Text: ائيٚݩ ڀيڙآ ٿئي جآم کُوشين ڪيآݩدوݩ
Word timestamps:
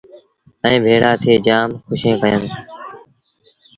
ائيٚݩ 0.65 0.83
ڀيڙآ 0.85 1.11
ٿئي 1.21 1.35
جآم 1.45 1.69
کُوشين 1.87 2.15
ڪيآݩدوݩ 2.21 2.53